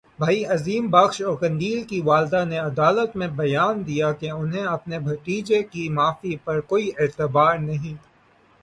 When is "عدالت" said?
2.59-3.15